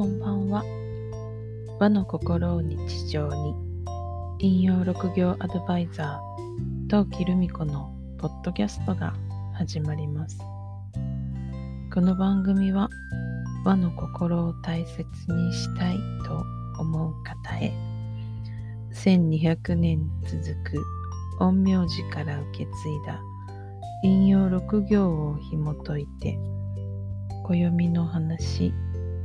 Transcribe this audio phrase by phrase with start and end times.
[0.00, 0.64] こんばんは。
[1.78, 3.54] 和の心を日常に、
[4.38, 9.12] 引用六行アドバイザー、陶器留美子のポッドキャストが
[9.52, 10.38] 始まります。
[11.92, 12.88] この番組は、
[13.62, 16.46] 和の心を大切にしたいと
[16.80, 17.70] 思う方へ、
[18.94, 20.82] 1200年続く
[21.40, 23.20] 陰陽師から受け継いだ
[24.02, 26.38] 引用六行を紐解いて、
[27.44, 28.72] 暦の話、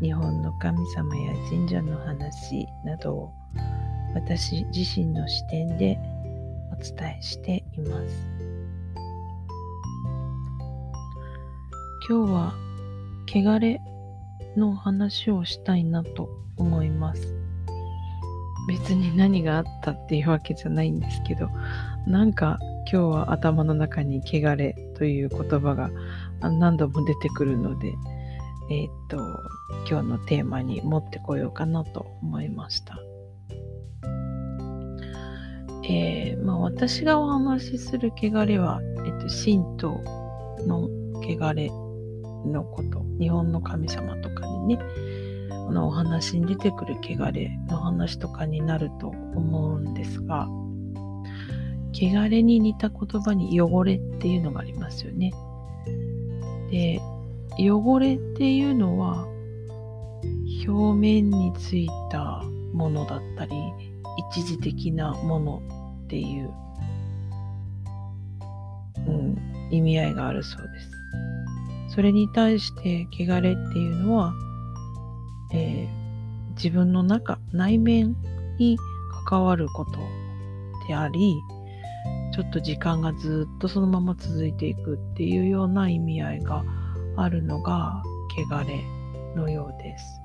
[0.00, 3.32] 日本の神様や神社の話などを
[4.14, 5.98] 私自身の視点で
[6.72, 8.26] お伝えしています。
[12.08, 12.54] 今日は
[13.26, 13.80] 汚れ
[14.56, 17.34] の話をしたいなと思います。
[18.68, 21.48] 別に何があったっていうわけじゃないんですけど、
[22.06, 22.58] なんか
[22.90, 25.90] 今日は頭の中に汚れという言葉が
[26.40, 27.94] 何度も出てくるので、
[28.70, 29.18] えっ、と、
[29.88, 32.98] 今日のテーマに持ってこようかなと思いました。
[35.86, 40.00] えー、まあ、私がお話しする汚れは、えっ、と、神道
[40.66, 40.88] の
[41.20, 41.68] 汚れ
[42.50, 44.78] のこと、日本の神様とかにね、
[45.66, 50.48] このお話に出てくる汚れの話とかになると思うんですが、
[51.92, 55.32] 汚れに似た言葉に汚れっていうのがありますよね。
[56.70, 57.00] で、
[57.58, 59.26] 汚れっていうのは
[60.66, 63.52] 表面についたものだったり
[64.32, 65.62] 一時的なもの
[66.04, 66.50] っていう、
[69.06, 69.38] うん、
[69.70, 70.90] 意味合いがあるそうです。
[71.94, 74.34] それに対して汚れっていうのは、
[75.52, 78.16] えー、自分の中内面
[78.58, 78.76] に
[79.26, 79.92] 関わること
[80.88, 81.36] であり
[82.34, 86.64] ちょっと時間がずっとそのまま続いていくっていうような意味合いが
[87.16, 88.02] あるのが
[88.36, 88.84] 汚れ
[89.34, 90.20] のようです。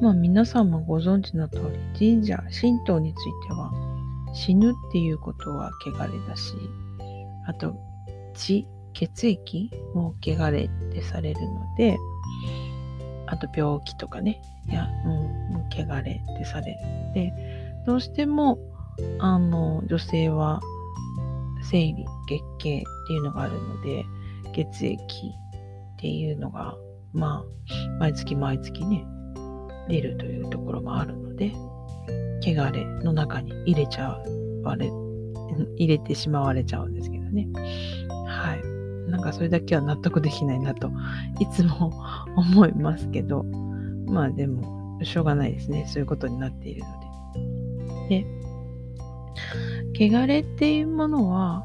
[0.00, 1.62] まあ皆さんもご存知の通
[1.96, 3.72] り神社、神道については
[4.32, 6.54] 死ぬっていうことは汚れだし、
[7.46, 7.74] あと
[8.34, 11.96] 血、血液も汚れってされるので、
[13.26, 17.32] あと病気とかね、いや、うん、汚れってされるので、
[17.86, 18.58] どうしても
[19.18, 20.60] あの女性は
[21.62, 24.04] 生理、月経っていうのがあるので、
[24.52, 26.76] 血液っていうのが、
[27.12, 29.06] まあ、毎月毎月ね、
[29.88, 31.52] 出るというところもあるので、
[32.42, 34.18] 汚れの中に入れちゃ
[34.62, 34.90] われ、
[35.76, 37.48] 入れてしまわれちゃうんですけどね。
[38.26, 39.10] はい。
[39.10, 40.90] なんかそれだけは納得できないなと、
[41.40, 41.92] いつも
[42.36, 43.44] 思いますけど、
[44.06, 45.86] まあでも、しょうがないですね。
[45.88, 48.24] そういうことになっているので。
[49.94, 51.64] で、汚れっていうものは、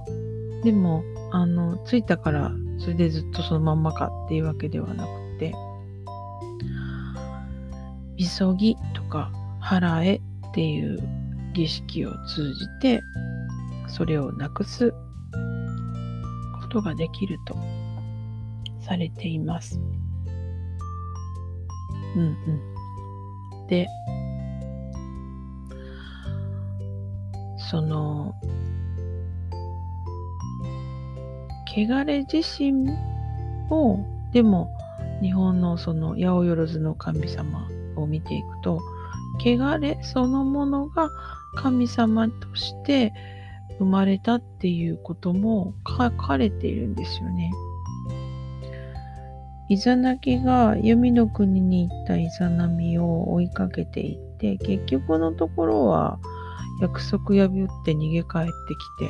[0.64, 5.53] でも、あの、ついたから、それでずっとそのまんまかっていうわけではなくて、
[8.18, 9.31] みそぎとか
[9.62, 10.16] 払え
[10.50, 11.00] っていう
[11.53, 13.02] 儀式を通じて、
[13.88, 14.98] それをなくすこ
[16.69, 17.56] とができると
[18.81, 19.80] されています。
[22.16, 23.68] うんうん。
[23.68, 23.88] で、
[27.69, 28.36] その
[31.75, 32.90] 汚れ自身
[33.69, 34.00] を
[34.34, 34.69] でも
[35.22, 38.80] 日本のその八百万の神様を見ていくと
[39.40, 41.09] 汚れそのものが
[41.56, 43.13] 神様として
[43.80, 47.52] 生まれたっていうことも書かれているんですよね。
[49.69, 56.19] イザナギが弓の国に行ったイザナミを追いかけていって結局のところは
[56.81, 59.07] 約束破って逃げ帰ってき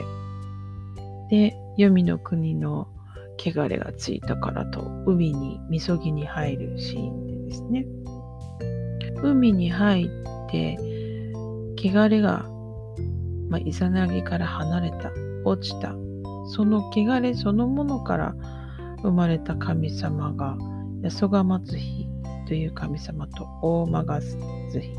[1.29, 2.89] て、で、黄泉の国の
[3.37, 7.85] 汚れがついたからと、海に、みそぎに入るシーンでですね。
[9.23, 10.77] 海に入って、
[11.77, 12.45] 汚れが、
[13.47, 15.13] まあ、イザナギから離れた、
[15.45, 15.95] 落ちた、
[16.47, 18.35] その汚れそのものから
[19.01, 20.57] 生まれた神様が、
[21.01, 22.07] 八十ヶ末日
[22.45, 24.35] という神様と大間が津
[24.81, 24.89] 日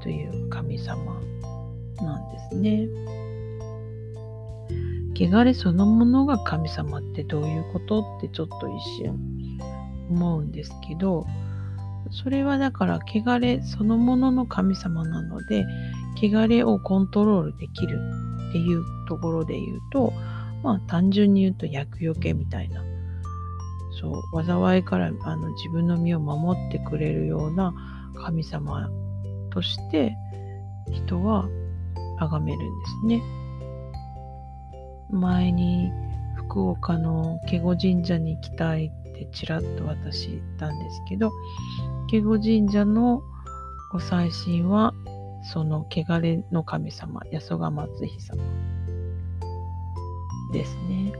[0.00, 1.20] という神様
[2.00, 3.25] なんですね。
[5.18, 9.18] 汚れそのものが神様ってどういうことってちょっと一瞬
[10.10, 11.26] 思うんですけど、
[12.10, 15.64] それはだから汚れそのものの神様なので、
[16.20, 17.98] 汚れをコントロールできる
[18.50, 20.12] っていうところで言うと、
[20.62, 22.82] まあ単純に言うと厄除けみたいな、
[24.00, 27.74] そう、災いからあの自分の身を守ってくれるような
[28.14, 28.90] 神様
[29.50, 30.14] として
[30.92, 31.48] 人は
[32.18, 32.66] 崇めるんで
[33.00, 33.45] すね。
[35.10, 35.92] 前に
[36.34, 41.32] 福岡の華厳神社に行きたいってちらっと私言ったんですけど、
[42.10, 43.22] ケゴ神社の
[43.92, 44.92] ご祭神は、
[45.52, 48.42] その汚れの神様、八十賀松日様
[50.52, 51.12] ですね。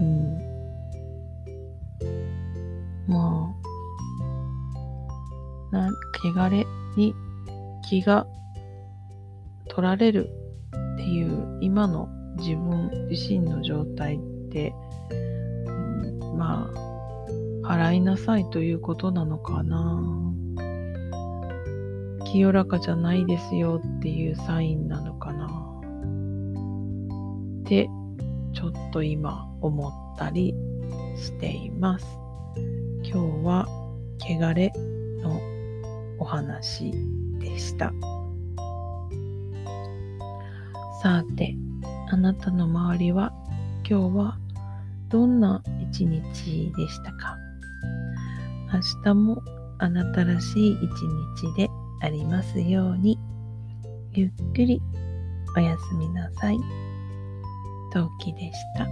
[0.00, 0.38] うん。
[3.06, 3.54] ま
[5.72, 5.90] あ、な、
[6.24, 6.66] 汚れ
[6.96, 7.14] に
[7.88, 8.26] 気が
[9.72, 10.28] 取られる
[10.94, 14.18] っていう今の自分自身の状態っ
[14.50, 14.74] て、
[15.66, 16.70] うん、ま
[17.64, 19.98] あ払いなさいということなのかな。
[22.26, 25.46] 清らかじゃないですよっていうサインなのかな。
[27.60, 27.88] って
[28.52, 30.54] ちょっと今思ったり
[31.16, 32.06] しています。
[33.02, 33.66] 今日は
[34.20, 34.70] 汚れ
[35.22, 35.40] の
[36.18, 36.92] お話
[37.38, 37.90] でした。
[41.02, 41.56] さて、
[42.12, 43.32] あなたの周りは
[43.84, 44.38] 今日は
[45.08, 45.60] どんな
[45.90, 47.36] 一日でしたか？
[48.72, 49.42] 明日も
[49.80, 50.80] あなたらしい一
[51.44, 51.68] 日で
[52.02, 53.18] ありますように、
[54.12, 54.80] ゆっくり
[55.56, 56.60] おやすみなさい。
[57.92, 58.86] 陶器でした。